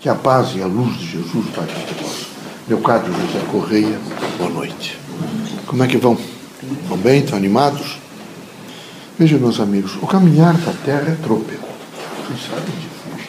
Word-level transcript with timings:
Que 0.00 0.08
a 0.08 0.14
paz 0.14 0.56
e 0.56 0.62
a 0.62 0.66
luz 0.66 0.96
de 0.96 1.10
Jesus 1.10 1.46
partilhe 1.54 1.94
vós. 2.00 2.26
Meu 2.66 2.78
caro 2.78 3.04
José 3.04 3.44
Correia, 3.52 4.00
boa 4.38 4.48
noite. 4.48 4.98
Como 5.66 5.82
é 5.82 5.86
que 5.86 5.98
vão? 5.98 6.16
Vão 6.88 6.96
bem? 6.96 7.20
Estão 7.22 7.36
animados? 7.36 7.98
Vejam, 9.18 9.38
meus 9.38 9.60
amigos, 9.60 9.96
o 10.00 10.06
caminhar 10.06 10.56
da 10.56 10.72
terra 10.72 11.12
é 11.12 11.16
trôpego. 11.22 11.68
Vocês 12.26 12.40
sabem 12.48 12.74
disso. 12.76 13.28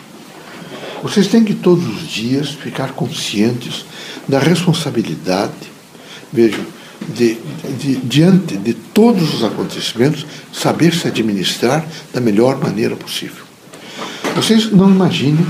Vocês 1.03 1.27
têm 1.27 1.43
que 1.43 1.55
todos 1.55 1.85
os 1.85 2.07
dias 2.07 2.51
ficar 2.51 2.93
conscientes 2.93 3.85
da 4.25 4.39
responsabilidade, 4.39 5.51
vejam, 6.31 6.65
de, 7.09 7.37
de, 7.77 7.97
diante 7.97 8.55
de 8.55 8.73
todos 8.73 9.33
os 9.33 9.43
acontecimentos, 9.43 10.25
saber 10.53 10.93
se 10.93 11.05
administrar 11.05 11.85
da 12.13 12.21
melhor 12.21 12.57
maneira 12.59 12.95
possível. 12.95 13.43
Vocês 14.35 14.71
não 14.71 14.89
imaginem 14.89 15.45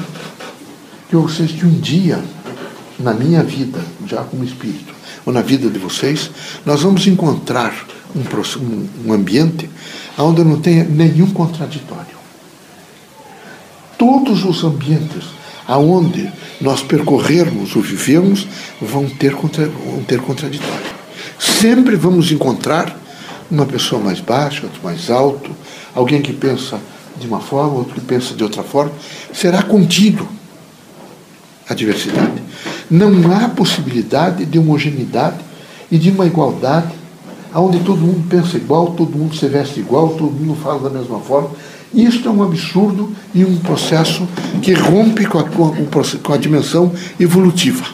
que 1.11 1.17
vocês 1.17 1.49
de 1.49 1.65
um 1.65 1.77
dia 1.77 2.23
na 2.97 3.13
minha 3.13 3.43
vida, 3.43 3.81
já 4.07 4.23
como 4.23 4.45
espírito, 4.45 4.93
ou 5.25 5.33
na 5.33 5.41
vida 5.41 5.69
de 5.69 5.77
vocês, 5.77 6.31
nós 6.65 6.83
vamos 6.83 7.05
encontrar 7.05 7.85
um, 8.15 8.87
um 9.05 9.11
ambiente 9.11 9.69
onde 10.17 10.41
não 10.41 10.61
tenha 10.61 10.85
nenhum 10.85 11.29
contraditório. 11.31 12.15
Todos 13.97 14.45
os 14.45 14.63
ambientes 14.63 15.25
aonde 15.67 16.31
nós 16.61 16.81
percorrermos 16.81 17.75
ou 17.75 17.81
vivemos 17.81 18.47
vão 18.81 19.09
ter, 19.09 19.33
contra, 19.33 19.67
vão 19.67 20.03
ter 20.03 20.21
contraditório. 20.21 20.91
Sempre 21.37 21.97
vamos 21.97 22.31
encontrar 22.31 22.97
uma 23.49 23.65
pessoa 23.65 24.01
mais 24.01 24.21
baixa, 24.21 24.63
outro 24.63 24.79
mais 24.81 25.09
alto, 25.09 25.51
alguém 25.93 26.21
que 26.21 26.31
pensa 26.31 26.79
de 27.19 27.27
uma 27.27 27.41
forma, 27.41 27.73
outro 27.73 27.95
que 27.95 28.01
pensa 28.01 28.33
de 28.33 28.43
outra 28.43 28.63
forma. 28.63 28.93
Será 29.33 29.61
contido 29.61 30.39
a 31.71 31.75
diversidade. 31.75 32.41
Não 32.89 33.31
há 33.31 33.49
possibilidade 33.49 34.45
de 34.45 34.59
homogeneidade 34.59 35.37
e 35.91 35.97
de 35.97 36.09
uma 36.09 36.25
igualdade 36.25 37.01
onde 37.53 37.79
todo 37.79 37.99
mundo 37.99 38.27
pensa 38.29 38.57
igual, 38.57 38.91
todo 38.91 39.17
mundo 39.17 39.35
se 39.35 39.45
veste 39.47 39.79
igual, 39.79 40.09
todo 40.09 40.31
mundo 40.31 40.57
fala 40.61 40.89
da 40.89 40.99
mesma 40.99 41.19
forma. 41.19 41.51
Isto 41.93 42.29
é 42.29 42.31
um 42.31 42.41
absurdo 42.41 43.11
e 43.35 43.43
um 43.43 43.57
processo 43.57 44.25
que 44.61 44.73
rompe 44.73 45.25
com 45.25 45.39
a, 45.39 45.43
com 45.43 46.33
a 46.33 46.37
dimensão 46.37 46.91
evolutiva. 47.19 47.85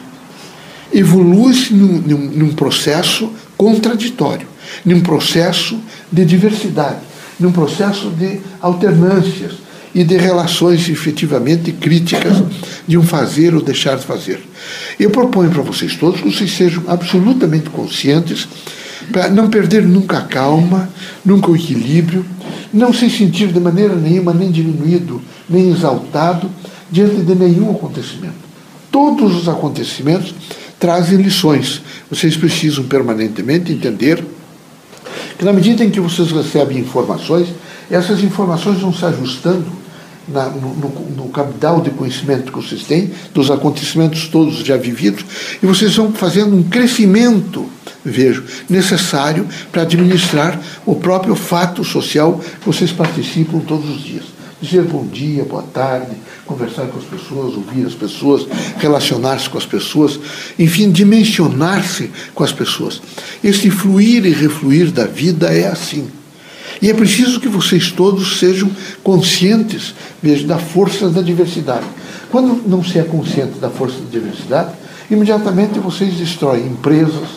Evolui-se 0.92 1.74
num, 1.74 1.98
num, 1.98 2.30
num 2.30 2.52
processo 2.54 3.30
contraditório, 3.56 4.46
num 4.84 5.00
processo 5.00 5.78
de 6.10 6.24
diversidade, 6.24 7.00
num 7.40 7.50
processo 7.50 8.10
de 8.10 8.40
alternâncias, 8.60 9.54
e 9.98 10.04
de 10.04 10.16
relações 10.16 10.88
efetivamente 10.88 11.72
críticas 11.72 12.40
de 12.86 12.96
um 12.96 13.02
fazer 13.02 13.52
ou 13.52 13.60
deixar 13.60 13.96
de 13.96 14.04
fazer. 14.04 14.40
Eu 14.96 15.10
proponho 15.10 15.50
para 15.50 15.60
vocês 15.60 15.96
todos 15.96 16.20
que 16.20 16.30
vocês 16.30 16.52
sejam 16.52 16.84
absolutamente 16.86 17.68
conscientes 17.68 18.46
para 19.12 19.28
não 19.28 19.50
perder 19.50 19.82
nunca 19.82 20.18
a 20.18 20.20
calma, 20.20 20.88
nunca 21.24 21.50
o 21.50 21.56
equilíbrio, 21.56 22.24
não 22.72 22.92
se 22.92 23.10
sentir 23.10 23.48
de 23.48 23.58
maneira 23.58 23.96
nenhuma 23.96 24.32
nem 24.32 24.52
diminuído, 24.52 25.20
nem 25.50 25.68
exaltado 25.68 26.48
diante 26.88 27.16
de 27.16 27.34
nenhum 27.34 27.72
acontecimento. 27.72 28.36
Todos 28.92 29.34
os 29.34 29.48
acontecimentos 29.48 30.32
trazem 30.78 31.20
lições. 31.20 31.82
Vocês 32.08 32.36
precisam 32.36 32.84
permanentemente 32.84 33.72
entender 33.72 34.24
que, 35.36 35.44
na 35.44 35.52
medida 35.52 35.84
em 35.84 35.90
que 35.90 35.98
vocês 35.98 36.30
recebem 36.30 36.78
informações, 36.78 37.48
essas 37.90 38.22
informações 38.22 38.78
vão 38.78 38.92
se 38.92 39.04
ajustando 39.04 39.77
na, 40.28 40.46
no, 40.48 40.74
no, 40.74 41.28
capital 41.28 41.80
de 41.80 41.90
conhecimento 41.90 42.52
que 42.52 42.58
vocês 42.58 42.84
têm, 42.84 43.10
dos 43.34 43.50
acontecimentos 43.50 44.28
todos 44.28 44.58
já 44.58 44.76
vividos, 44.76 45.24
e 45.62 45.66
vocês 45.66 45.94
vão 45.96 46.12
fazendo 46.12 46.56
um 46.56 46.62
crescimento, 46.62 47.66
vejo, 48.04 48.44
necessário 48.68 49.46
para 49.70 49.82
administrar 49.82 50.60
o 50.84 50.94
próprio 50.96 51.34
fato 51.34 51.84
social 51.84 52.40
que 52.60 52.66
vocês 52.66 52.92
participam 52.92 53.60
todos 53.60 53.88
os 53.88 54.02
dias. 54.02 54.24
Dizer 54.60 54.82
bom 54.82 55.06
dia, 55.06 55.44
boa 55.44 55.62
tarde, 55.62 56.16
conversar 56.44 56.86
com 56.86 56.98
as 56.98 57.04
pessoas, 57.04 57.54
ouvir 57.54 57.86
as 57.86 57.94
pessoas, 57.94 58.44
relacionar-se 58.78 59.48
com 59.48 59.56
as 59.56 59.66
pessoas, 59.66 60.18
enfim, 60.58 60.90
dimensionar-se 60.90 62.10
com 62.34 62.42
as 62.42 62.50
pessoas. 62.50 63.00
Esse 63.42 63.70
fluir 63.70 64.26
e 64.26 64.30
refluir 64.30 64.90
da 64.90 65.06
vida 65.06 65.46
é 65.54 65.68
assim. 65.68 66.08
E 66.80 66.88
é 66.88 66.94
preciso 66.94 67.40
que 67.40 67.48
vocês 67.48 67.90
todos 67.90 68.38
sejam 68.38 68.70
conscientes 69.02 69.94
veja, 70.22 70.46
da 70.46 70.58
força 70.58 71.08
da 71.08 71.20
diversidade. 71.20 71.86
Quando 72.30 72.62
não 72.68 72.84
se 72.84 72.98
é 72.98 73.02
consciente 73.02 73.58
da 73.58 73.70
força 73.70 73.98
da 74.00 74.10
diversidade, 74.10 74.72
imediatamente 75.10 75.78
vocês 75.78 76.14
destroem 76.14 76.66
empresas, 76.66 77.28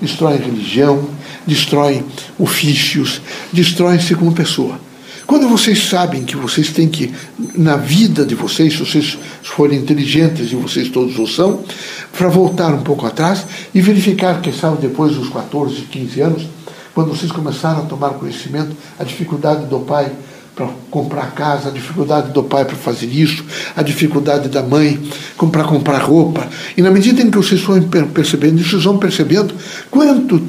destroem 0.00 0.38
religião, 0.38 1.08
destroem 1.46 2.04
ofícios, 2.38 3.20
destroem-se 3.52 4.14
como 4.14 4.32
pessoa. 4.32 4.78
Quando 5.26 5.48
vocês 5.48 5.88
sabem 5.88 6.24
que 6.24 6.36
vocês 6.36 6.70
têm 6.70 6.88
que, 6.88 7.12
na 7.54 7.76
vida 7.76 8.24
de 8.24 8.34
vocês, 8.34 8.74
se 8.74 8.80
vocês 8.80 9.16
forem 9.42 9.78
inteligentes, 9.78 10.52
e 10.52 10.56
vocês 10.56 10.88
todos 10.88 11.18
o 11.18 11.26
são, 11.26 11.64
para 12.16 12.28
voltar 12.28 12.74
um 12.74 12.82
pouco 12.82 13.06
atrás 13.06 13.46
e 13.74 13.80
verificar, 13.80 14.40
quem 14.42 14.52
sabe 14.52 14.78
depois 14.78 15.14
dos 15.14 15.28
14, 15.28 15.82
15 15.82 16.20
anos, 16.20 16.42
quando 16.94 17.08
vocês 17.08 17.32
começaram 17.32 17.80
a 17.80 17.86
tomar 17.86 18.10
conhecimento, 18.10 18.76
a 18.98 19.04
dificuldade 19.04 19.66
do 19.66 19.80
pai 19.80 20.12
para 20.54 20.68
comprar 20.90 21.32
casa, 21.32 21.70
a 21.70 21.72
dificuldade 21.72 22.30
do 22.30 22.42
pai 22.42 22.64
para 22.66 22.76
fazer 22.76 23.06
isso, 23.06 23.42
a 23.74 23.82
dificuldade 23.82 24.50
da 24.50 24.62
mãe 24.62 25.00
para 25.50 25.64
comprar 25.64 25.98
roupa. 26.02 26.46
E 26.76 26.82
na 26.82 26.90
medida 26.90 27.22
em 27.22 27.30
que 27.30 27.36
vocês 27.38 27.62
forem 27.62 27.88
percebendo 28.12 28.60
isso, 28.60 28.70
vocês 28.70 28.84
vão 28.84 28.98
percebendo 28.98 29.54
quanto 29.90 30.42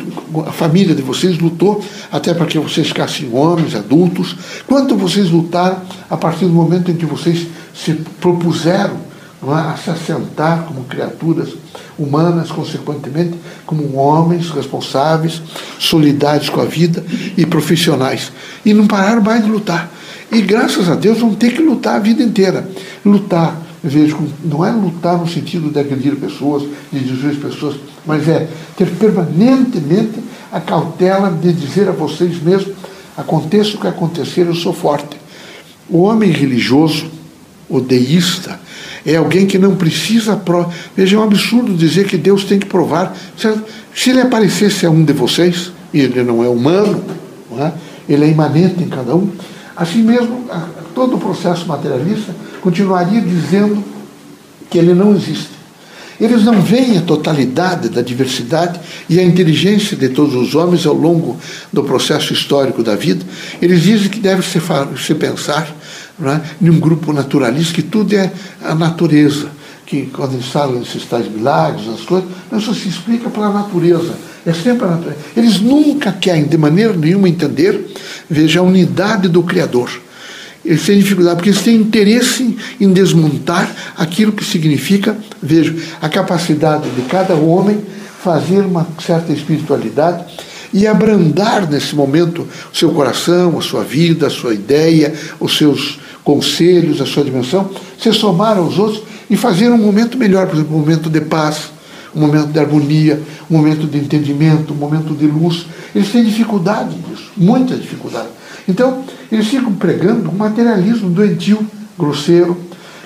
a 0.45 0.51
família 0.51 0.93
de 0.93 1.01
vocês 1.01 1.37
lutou 1.39 1.83
até 2.11 2.33
para 2.33 2.45
que 2.45 2.59
vocês 2.59 2.87
ficassem 2.87 3.29
homens, 3.33 3.75
adultos, 3.75 4.35
quanto 4.67 4.97
vocês 4.97 5.29
lutaram 5.29 5.81
a 6.09 6.17
partir 6.17 6.45
do 6.45 6.51
momento 6.51 6.91
em 6.91 6.95
que 6.95 7.05
vocês 7.05 7.47
se 7.73 7.93
propuseram 8.19 9.12
a 9.51 9.75
se 9.77 9.89
assentar 9.89 10.63
como 10.65 10.83
criaturas 10.85 11.49
humanas, 11.97 12.51
consequentemente, 12.51 13.37
como 13.65 13.95
homens 13.95 14.49
responsáveis, 14.49 15.41
solidários 15.79 16.49
com 16.49 16.61
a 16.61 16.65
vida 16.65 17.03
e 17.37 17.45
profissionais. 17.45 18.31
E 18.65 18.73
não 18.73 18.87
pararam 18.87 19.21
mais 19.21 19.43
de 19.43 19.49
lutar. 19.49 19.91
E 20.31 20.41
graças 20.41 20.89
a 20.89 20.95
Deus 20.95 21.19
vão 21.19 21.35
ter 21.35 21.53
que 21.53 21.61
lutar 21.61 21.95
a 21.95 21.99
vida 21.99 22.23
inteira. 22.23 22.67
Lutar, 23.05 23.61
vejo, 23.83 24.17
não 24.43 24.65
é 24.65 24.71
lutar 24.71 25.17
no 25.17 25.27
sentido 25.27 25.69
de 25.69 25.79
agredir 25.79 26.15
pessoas, 26.15 26.63
de 26.91 26.99
destruir 26.99 27.35
pessoas, 27.39 27.75
mas 28.05 28.27
é 28.27 28.47
ter 28.75 28.89
permanentemente 28.91 30.19
a 30.51 30.59
cautela 30.59 31.29
de 31.29 31.53
dizer 31.53 31.87
a 31.87 31.91
vocês 31.91 32.41
mesmos: 32.41 32.73
aconteça 33.15 33.75
o 33.75 33.79
que 33.79 33.87
acontecer, 33.87 34.47
eu 34.47 34.55
sou 34.55 34.73
forte. 34.73 35.17
O 35.89 36.01
homem 36.03 36.31
religioso, 36.31 37.11
o 37.69 37.79
deísta, 37.79 38.59
é 39.05 39.15
alguém 39.15 39.45
que 39.45 39.57
não 39.57 39.75
precisa. 39.75 40.35
Pro... 40.35 40.69
Veja, 40.95 41.15
é 41.15 41.19
um 41.19 41.23
absurdo 41.23 41.73
dizer 41.73 42.07
que 42.07 42.17
Deus 42.17 42.43
tem 42.43 42.59
que 42.59 42.65
provar. 42.65 43.15
Se 43.93 44.09
ele 44.09 44.21
aparecesse 44.21 44.85
a 44.85 44.89
um 44.89 45.03
de 45.03 45.13
vocês, 45.13 45.71
e 45.93 46.01
ele 46.01 46.23
não 46.23 46.43
é 46.43 46.47
humano, 46.47 47.03
não 47.51 47.65
é? 47.65 47.73
ele 48.07 48.25
é 48.25 48.29
imanente 48.29 48.83
em 48.83 48.89
cada 48.89 49.15
um, 49.15 49.29
assim 49.75 50.01
mesmo, 50.01 50.45
todo 50.95 51.15
o 51.15 51.19
processo 51.19 51.67
materialista 51.67 52.33
continuaria 52.61 53.21
dizendo 53.21 53.83
que 54.69 54.77
ele 54.77 54.93
não 54.93 55.13
existe. 55.13 55.53
Eles 56.19 56.43
não 56.43 56.61
veem 56.61 56.97
a 56.97 57.01
totalidade 57.01 57.89
da 57.89 58.01
diversidade 58.01 58.79
e 59.09 59.19
a 59.19 59.23
inteligência 59.23 59.97
de 59.97 60.09
todos 60.09 60.35
os 60.35 60.55
homens 60.55 60.85
ao 60.85 60.93
longo 60.93 61.37
do 61.71 61.83
processo 61.83 62.31
histórico 62.31 62.83
da 62.83 62.95
vida. 62.95 63.25
Eles 63.61 63.81
dizem 63.81 64.09
que 64.09 64.19
deve 64.19 64.43
se 64.43 65.15
pensar 65.15 65.75
né, 66.18 66.41
num 66.59 66.79
grupo 66.79 67.12
naturalista, 67.12 67.74
que 67.74 67.81
tudo 67.81 68.16
é 68.16 68.31
a 68.63 68.75
natureza. 68.75 69.50
Que 69.85 70.07
quando 70.07 70.34
eles 70.34 70.47
falam 70.47 70.79
desses 70.79 71.06
tais 71.06 71.30
milagres, 71.30 71.88
as 71.88 72.01
coisas, 72.01 72.30
isso 72.57 72.74
se 72.74 72.88
explica 72.88 73.30
pela 73.30 73.51
natureza. 73.51 74.13
É 74.45 74.54
sempre 74.54 74.86
a 74.86 74.92
natureza. 74.92 75.18
Eles 75.36 75.60
nunca 75.60 76.12
querem, 76.12 76.45
de 76.45 76.57
maneira 76.57 76.94
nenhuma, 76.94 77.30
entender, 77.30 77.94
veja, 78.30 78.60
a 78.60 78.63
unidade 78.63 79.27
do 79.27 79.44
Criador. 79.44 79.89
Eles 80.63 80.86
têm 80.86 81.00
dificuldade, 81.00 81.36
porque 81.36 81.50
eles 81.50 81.62
têm 81.62 81.75
interesse 81.75 82.57
em 82.80 82.94
desmontar 82.94 83.69
aquilo 83.98 84.31
que 84.31 84.45
significa, 84.45 85.18
veja, 85.42 85.75
a 86.01 86.07
capacidade 86.07 86.89
de 86.92 87.01
cada 87.04 87.36
homem 87.36 87.81
fazer 88.24 88.62
uma 88.62 88.88
certa 89.06 89.33
espiritualidade 89.33 90.24
e 90.74 90.88
abrandar 90.88 91.69
nesse 91.69 91.94
momento 91.94 92.48
o 92.74 92.75
seu 92.75 92.92
coração, 92.92 93.57
a 93.59 93.62
sua 93.62 93.83
vida, 93.83 94.27
a 94.27 94.30
sua 94.30 94.54
ideia, 94.54 95.13
os 95.39 95.57
seus 95.57 96.00
conselhos, 96.23 97.01
a 97.01 97.05
sua 97.05 97.23
dimensão, 97.23 97.69
se 97.99 98.11
somar 98.13 98.57
aos 98.57 98.77
outros 98.77 99.03
e 99.29 99.35
fazer 99.35 99.69
um 99.69 99.77
momento 99.77 100.17
melhor, 100.17 100.47
por 100.47 100.55
exemplo, 100.55 100.75
um 100.75 100.79
momento 100.79 101.09
de 101.09 101.21
paz, 101.21 101.71
um 102.15 102.21
momento 102.21 102.47
de 102.47 102.59
harmonia, 102.59 103.21
um 103.49 103.57
momento 103.57 103.87
de 103.87 103.97
entendimento, 103.97 104.73
um 104.73 104.77
momento 104.77 105.13
de 105.13 105.25
luz. 105.25 105.65
Eles 105.93 106.11
têm 106.11 106.23
dificuldade 106.23 106.95
disso, 106.95 107.31
muita 107.35 107.75
dificuldade. 107.75 108.27
Então, 108.67 109.03
eles 109.31 109.47
ficam 109.47 109.73
pregando 109.73 110.29
um 110.29 110.35
materialismo 110.35 111.09
doentio, 111.09 111.65
grosseiro, 111.97 112.57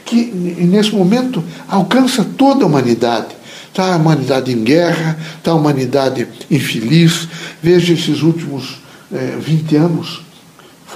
que 0.06 0.26
nesse 0.26 0.94
momento 0.96 1.44
alcança 1.68 2.26
toda 2.38 2.64
a 2.64 2.68
humanidade. 2.68 3.36
Está 3.70 3.94
a 3.94 3.98
humanidade 3.98 4.52
em 4.52 4.64
guerra, 4.64 5.18
está 5.38 5.52
a 5.52 5.56
humanidade 5.56 6.28
infeliz. 6.50 7.28
Veja 7.62 7.94
esses 7.94 8.22
últimos 8.22 8.80
é, 9.12 9.38
20 9.40 9.76
anos. 9.76 10.27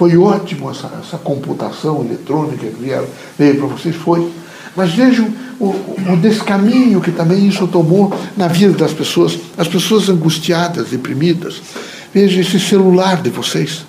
Foi 0.02 0.16
ótimo 0.16 0.68
essa, 0.68 0.90
essa 1.00 1.16
computação 1.16 2.04
eletrônica 2.04 2.66
que 2.66 2.74
veio, 2.76 3.06
veio 3.38 3.56
para 3.56 3.66
vocês, 3.68 3.94
foi. 3.94 4.32
Mas 4.74 4.90
vejam 4.94 5.32
o, 5.60 5.66
o 5.66 6.16
descaminho 6.20 7.00
que 7.00 7.12
também 7.12 7.46
isso 7.46 7.68
tomou 7.68 8.12
na 8.36 8.48
vida 8.48 8.72
das 8.72 8.92
pessoas, 8.92 9.38
as 9.56 9.68
pessoas 9.68 10.08
angustiadas, 10.08 10.88
deprimidas. 10.88 11.62
Veja 12.12 12.40
esse 12.40 12.58
celular 12.58 13.22
de 13.22 13.30
vocês. 13.30 13.86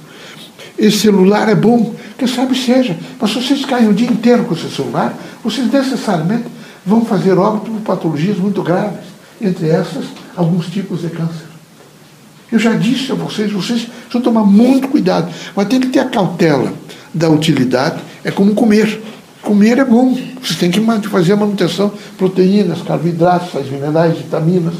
Esse 0.77 1.00
celular 1.00 1.50
é 1.50 1.56
bom, 1.56 1.95
quem 2.16 2.27
sabe 2.27 2.56
seja, 2.56 2.95
mas 3.19 3.31
se 3.31 3.42
vocês 3.42 3.66
caem 3.66 3.89
o 3.89 3.94
dia 3.95 4.07
inteiro 4.07 4.44
com 4.44 4.54
esse 4.54 4.69
celular, 4.69 5.18
vocês 5.44 5.66
necessariamente 5.71 6.45
vão 6.86 7.04
fazer 7.04 7.39
óbito 7.39 7.71
por 7.71 7.81
patologias 7.81 8.38
muito 8.38 8.62
graves, 8.62 9.07
entre 9.42 9.68
essas, 9.68 10.06
alguns 10.38 10.68
tipos 10.68 11.01
de 11.01 11.09
câncer. 11.09 11.53
Eu 12.54 12.60
já 12.60 12.74
disse 12.74 13.12
a 13.12 13.16
vocês, 13.16 13.52
vocês 13.52 13.82
precisam 13.82 14.22
tomar 14.22 14.44
muito 14.44 14.88
cuidado, 14.88 15.28
mas 15.56 15.68
tem 15.68 15.80
que 15.80 15.88
ter 15.88 15.98
a 15.98 16.06
cautela 16.06 16.72
da 17.12 17.28
utilidade, 17.28 18.00
é 18.24 18.30
como 18.30 18.54
comer. 18.54 19.02
Comer 19.42 19.80
é 19.80 19.84
bom, 19.84 20.16
vocês 20.40 20.60
têm 20.60 20.70
que 20.70 20.80
fazer 21.10 21.34
a 21.34 21.36
manutenção, 21.36 21.92
proteínas, 22.16 22.84
carboidratos, 22.84 23.52
sais 23.52 23.68
minerais, 23.72 24.16
vitaminas, 24.16 24.76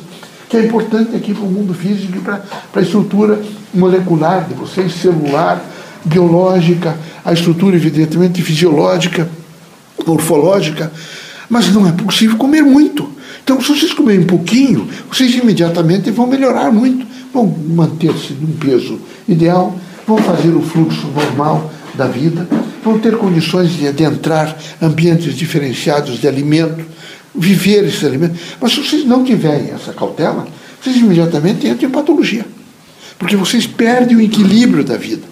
que 0.48 0.56
é 0.56 0.66
importante 0.66 1.16
aqui 1.16 1.34
para 1.34 1.44
o 1.44 1.50
mundo 1.50 1.74
físico 1.74 2.16
e 2.16 2.20
para 2.22 2.44
a 2.76 2.80
estrutura 2.80 3.42
molecular 3.74 4.48
de 4.48 4.54
vocês, 4.54 4.94
celular, 4.94 5.60
biológica, 6.06 6.96
a 7.26 7.34
estrutura 7.34 7.76
evidentemente 7.76 8.40
fisiológica, 8.44 9.28
morfológica, 10.06 10.92
mas 11.50 11.74
não 11.74 11.88
é 11.88 11.92
possível 11.92 12.38
comer 12.38 12.62
muito. 12.62 13.10
Então, 13.44 13.60
se 13.60 13.68
vocês 13.68 13.94
comerem 13.94 14.22
um 14.22 14.28
pouquinho, 14.28 14.88
vocês 15.12 15.34
imediatamente 15.34 16.12
vão 16.12 16.28
melhorar 16.28 16.72
muito, 16.72 17.14
vão 17.34 17.48
manter-se 17.48 18.34
num 18.34 18.54
peso 18.54 19.00
ideal, 19.28 19.76
vão 20.06 20.18
fazer 20.18 20.50
o 20.50 20.62
fluxo 20.62 21.08
normal 21.08 21.72
da 21.96 22.08
vida, 22.08 22.48
vão 22.84 23.00
ter 23.00 23.18
condições 23.18 23.72
de 23.72 23.88
adentrar 23.88 24.56
ambientes 24.82 25.36
diferenciados 25.36 26.20
de 26.20 26.28
alimento, 26.28 26.86
viver 27.34 27.86
esse 27.86 28.06
alimento. 28.06 28.38
Mas 28.62 28.74
se 28.74 28.84
vocês 28.84 29.06
não 29.06 29.24
tiverem 29.24 29.72
essa 29.72 29.94
cautela, 29.94 30.48
vocês 30.82 30.98
imediatamente 30.98 31.68
entram 31.68 31.90
em 31.90 31.92
patologia. 31.92 32.46
Porque 33.18 33.36
vocês 33.36 33.66
perdem 33.66 34.18
o 34.18 34.22
equilíbrio 34.22 34.84
da 34.84 34.98
vida. 34.98 35.24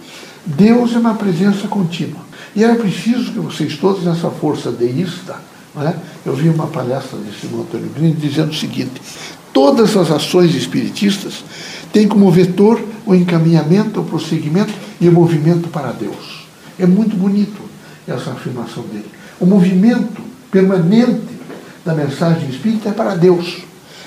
Deus 0.45 0.95
é 0.95 0.97
uma 0.97 1.13
presença 1.13 1.67
contínua. 1.67 2.21
E 2.55 2.63
era 2.63 2.75
preciso 2.75 3.31
que 3.31 3.39
vocês 3.39 3.77
todos, 3.77 4.03
nessa 4.03 4.29
força 4.29 4.71
deísta, 4.71 5.35
é? 5.77 5.93
eu 6.25 6.35
vi 6.35 6.49
uma 6.49 6.67
palestra 6.67 7.17
de 7.17 7.33
Simão 7.39 7.61
Antônio 7.61 7.89
Green 7.95 8.11
dizendo 8.11 8.51
o 8.51 8.55
seguinte: 8.55 8.91
todas 9.61 9.95
as 9.95 10.09
ações 10.09 10.55
espiritistas 10.55 11.43
têm 11.93 12.07
como 12.07 12.31
vetor 12.31 12.81
o 13.05 13.13
encaminhamento, 13.13 14.01
o 14.01 14.03
prosseguimento 14.03 14.73
e 14.99 15.07
o 15.07 15.11
movimento 15.11 15.67
para 15.67 15.91
Deus. 15.91 16.47
É 16.79 16.87
muito 16.87 17.15
bonito 17.15 17.61
essa 18.07 18.31
afirmação 18.31 18.81
dele. 18.91 19.05
O 19.39 19.45
movimento 19.45 20.19
permanente 20.49 21.21
da 21.85 21.93
mensagem 21.93 22.49
espírita 22.49 22.89
é 22.89 22.91
para 22.91 23.13
Deus. 23.13 23.59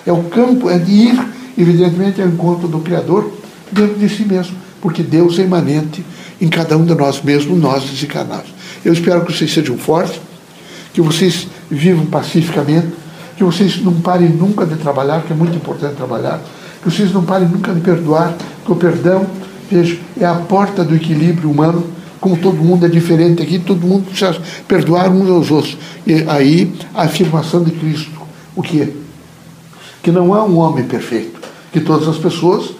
É 0.04 0.10
o 0.10 0.24
campo, 0.24 0.68
é 0.68 0.76
de 0.76 0.90
ir, 0.90 1.26
evidentemente, 1.56 2.20
ao 2.20 2.26
encontro 2.26 2.66
do 2.66 2.80
Criador 2.80 3.32
dentro 3.70 3.94
de 3.94 4.08
si 4.08 4.24
mesmo, 4.24 4.56
porque 4.80 5.04
Deus 5.04 5.38
é 5.38 5.42
imanente 5.42 6.04
em 6.40 6.48
cada 6.48 6.76
um 6.76 6.84
de 6.84 6.96
nós 6.96 7.22
mesmos, 7.22 7.56
nós 7.60 7.84
desencarnados. 7.84 8.52
Eu 8.84 8.92
espero 8.92 9.24
que 9.24 9.32
vocês 9.32 9.54
sejam 9.54 9.78
fortes, 9.78 10.20
que 10.92 11.00
vocês 11.00 11.46
vivam 11.70 12.06
pacificamente, 12.06 12.88
que 13.36 13.44
vocês 13.44 13.82
não 13.82 13.94
parem 13.94 14.28
nunca 14.28 14.64
de 14.64 14.76
trabalhar, 14.76 15.22
que 15.22 15.32
é 15.32 15.36
muito 15.36 15.56
importante 15.56 15.94
trabalhar, 15.94 16.40
que 16.82 16.90
vocês 16.90 17.12
não 17.12 17.24
parem 17.24 17.48
nunca 17.48 17.72
de 17.72 17.80
perdoar, 17.80 18.34
que 18.64 18.72
o 18.72 18.76
perdão, 18.76 19.26
veja, 19.70 19.98
é 20.18 20.24
a 20.24 20.34
porta 20.34 20.84
do 20.84 20.94
equilíbrio 20.94 21.50
humano 21.50 21.94
como 22.24 22.38
todo 22.38 22.56
mundo 22.56 22.86
é 22.86 22.88
diferente 22.88 23.42
aqui, 23.42 23.58
todo 23.58 23.86
mundo 23.86 24.06
precisa 24.06 24.40
perdoar 24.66 25.10
uns 25.10 25.28
aos 25.28 25.50
outros. 25.50 25.76
E 26.06 26.24
aí 26.26 26.74
a 26.94 27.02
afirmação 27.02 27.62
de 27.62 27.70
Cristo, 27.70 28.18
o 28.56 28.62
que 28.62 28.80
é? 28.80 28.90
Que 30.02 30.10
não 30.10 30.32
há 30.32 30.42
um 30.42 30.56
homem 30.56 30.84
perfeito, 30.84 31.38
que 31.70 31.80
todas 31.80 32.08
as 32.08 32.16
pessoas 32.16 32.70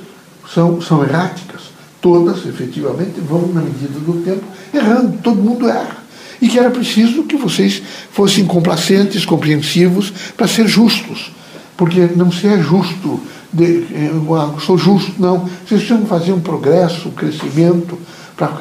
são, 0.49 0.81
são 0.81 1.05
erráticas, 1.05 1.61
todas 2.01 2.47
efetivamente 2.47 3.21
vão, 3.21 3.49
na 3.49 3.61
medida 3.61 4.01
do 4.01 4.23
tempo, 4.25 4.45
errando, 4.73 5.19
todo 5.23 5.37
mundo 5.37 5.69
erra. 5.69 5.99
E 6.41 6.49
que 6.49 6.59
era 6.59 6.71
preciso 6.71 7.25
que 7.25 7.37
vocês 7.37 7.83
fossem 8.11 8.45
complacentes, 8.45 9.25
compreensivos, 9.25 10.13
para 10.37 10.47
ser 10.47 10.67
justos. 10.67 11.33
Porque 11.77 12.09
não 12.17 12.31
se 12.31 12.47
é 12.47 12.61
justo, 12.61 13.21
de, 13.53 13.87
eu 13.93 14.35
ah, 14.35 14.55
sou 14.61 14.77
justo, 14.77 15.13
não. 15.19 15.41
Vocês 15.41 15.83
precisam 15.83 16.07
fazer 16.07 16.33
um 16.33 16.41
progresso, 16.41 17.09
um 17.09 17.13
crescimento, 17.13 17.99
para 18.37 18.53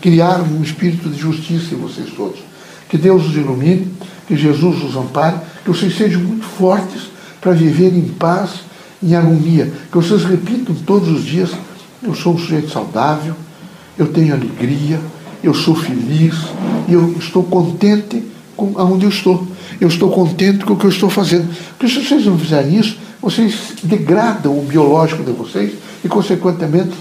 criar 0.00 0.40
um 0.40 0.62
espírito 0.62 1.08
de 1.08 1.18
justiça 1.18 1.74
em 1.74 1.78
vocês 1.78 2.10
todos. 2.16 2.38
Que 2.88 2.96
Deus 2.96 3.26
os 3.26 3.36
ilumine, 3.36 3.92
que 4.26 4.36
Jesus 4.36 4.82
os 4.84 4.96
ampare, 4.96 5.36
que 5.64 5.70
vocês 5.70 5.96
sejam 5.96 6.20
muito 6.20 6.44
fortes 6.44 7.10
para 7.40 7.52
viver 7.52 7.92
em 7.92 8.08
paz, 8.08 8.50
em 9.02 9.14
harmonia. 9.14 9.72
Que 9.90 9.96
vocês 9.96 10.24
repitam 10.24 10.74
todos 10.74 11.08
os 11.08 11.24
dias: 11.24 11.50
eu 12.02 12.14
sou 12.14 12.34
um 12.34 12.38
sujeito 12.38 12.70
saudável, 12.70 13.34
eu 13.98 14.06
tenho 14.06 14.34
alegria, 14.34 15.00
eu 15.46 15.54
sou 15.54 15.74
feliz, 15.74 16.34
e 16.88 16.92
eu 16.92 17.16
estou 17.18 17.42
contente 17.42 18.22
com 18.56 18.78
aonde 18.78 19.04
eu 19.04 19.10
estou. 19.10 19.46
Eu 19.80 19.88
estou 19.88 20.10
contente 20.10 20.64
com 20.64 20.72
o 20.72 20.76
que 20.76 20.86
eu 20.86 20.90
estou 20.90 21.10
fazendo. 21.10 21.48
Porque 21.78 21.92
se 21.92 22.04
vocês 22.04 22.24
não 22.24 22.38
fizerem 22.38 22.78
isso, 22.78 22.96
vocês 23.20 23.74
degradam 23.82 24.58
o 24.58 24.62
biológico 24.62 25.22
de 25.22 25.32
vocês 25.32 25.72
e, 26.04 26.08
consequentemente, 26.08 26.92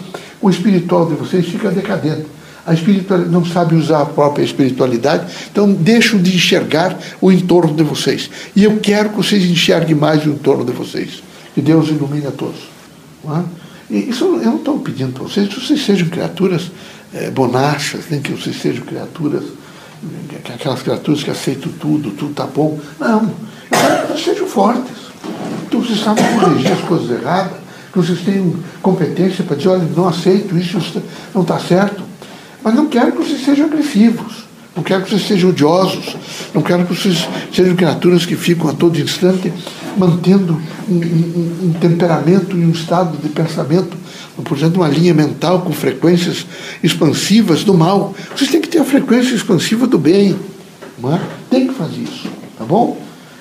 o 0.41 0.49
espiritual 0.49 1.05
de 1.05 1.15
vocês 1.15 1.45
fica 1.45 1.71
decadente. 1.71 2.25
A 2.65 2.73
espiritualidade 2.73 3.31
não 3.31 3.45
sabe 3.45 3.75
usar 3.75 4.01
a 4.01 4.05
própria 4.05 4.43
espiritualidade, 4.43 5.31
então 5.51 5.71
deixam 5.71 6.19
de 6.19 6.35
enxergar 6.35 6.97
o 7.21 7.31
entorno 7.31 7.75
de 7.75 7.83
vocês. 7.83 8.29
E 8.55 8.63
eu 8.63 8.79
quero 8.79 9.09
que 9.09 9.17
vocês 9.17 9.43
enxerguem 9.45 9.95
mais 9.95 10.25
o 10.25 10.29
entorno 10.29 10.65
de 10.65 10.71
vocês. 10.71 11.23
Que 11.53 11.61
Deus 11.61 11.89
ilumine 11.89 12.25
a 12.25 12.31
todos. 12.31 12.61
Não 13.23 13.37
é? 13.37 13.43
E 13.89 14.09
isso 14.09 14.25
eu 14.25 14.37
não 14.39 14.55
estou 14.57 14.79
pedindo 14.79 15.13
para 15.13 15.23
vocês 15.23 15.47
que 15.47 15.59
vocês 15.59 15.85
sejam 15.85 16.09
criaturas 16.09 16.71
é, 17.15 17.31
bonachas, 17.31 18.05
nem 18.09 18.21
que 18.21 18.31
vocês 18.33 18.61
sejam 18.61 18.85
criaturas, 18.85 19.43
aquelas 20.53 20.81
criaturas 20.81 21.23
que 21.23 21.31
aceitam 21.31 21.71
tudo, 21.71 22.11
tudo 22.11 22.31
está 22.31 22.45
bom. 22.45 22.77
Não. 22.99 23.31
Eu 24.09 24.17
sejam 24.17 24.45
fortes. 24.47 25.05
Então 25.65 25.81
vocês 25.81 25.99
sabem 25.99 26.23
corrigir 26.37 26.71
as 26.71 26.81
coisas 26.81 27.09
erradas 27.09 27.57
que 27.91 27.97
vocês 27.97 28.19
tenham 28.19 28.53
competência 28.81 29.43
para 29.45 29.55
dizer, 29.55 29.69
olha, 29.69 29.87
não 29.95 30.07
aceito, 30.07 30.57
isso 30.57 31.01
não 31.33 31.43
está 31.43 31.57
certo. 31.57 32.03
Mas 32.61 32.75
não 32.75 32.87
quero 32.87 33.13
que 33.13 33.19
vocês 33.19 33.45
sejam 33.45 33.67
agressivos, 33.67 34.44
não 34.75 34.83
quero 34.83 35.03
que 35.03 35.09
vocês 35.09 35.25
sejam 35.25 35.51
odiosos, 35.51 36.17
não 36.53 36.61
quero 36.61 36.85
que 36.85 36.93
vocês 36.93 37.27
sejam 37.53 37.75
criaturas 37.75 38.25
que 38.25 38.35
ficam 38.35 38.69
a 38.69 38.73
todo 38.73 38.99
instante 38.99 39.51
mantendo 39.97 40.61
um, 40.89 40.95
um, 40.95 41.59
um 41.67 41.73
temperamento 41.79 42.57
e 42.57 42.65
um 42.65 42.71
estado 42.71 43.17
de 43.17 43.29
pensamento, 43.29 43.95
por 44.43 44.57
exemplo, 44.57 44.81
uma 44.81 44.89
linha 44.89 45.13
mental 45.13 45.61
com 45.61 45.71
frequências 45.71 46.45
expansivas 46.83 47.63
do 47.63 47.73
mal. 47.73 48.13
Vocês 48.35 48.51
têm 48.51 48.59
que 48.59 48.67
ter 48.67 48.79
a 48.79 48.85
frequência 48.85 49.33
expansiva 49.33 49.87
do 49.87 49.97
bem. 49.97 50.35
É? 51.03 51.19
Tem 51.49 51.67
que 51.67 51.73
fazer 51.73 52.01
isso, 52.01 52.27
tá 52.57 52.65
bom? 52.65 52.97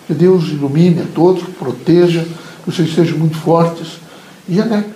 Que 0.07 0.15
Deus 0.15 0.45
ilumine 0.49 1.01
a 1.01 1.07
todos, 1.15 1.43
proteja, 1.59 2.25
que 2.65 2.71
vocês 2.71 2.95
sejam 2.95 3.19
muito 3.19 3.37
fortes 3.39 3.99
e 4.49 4.61
alegres. 4.61 4.94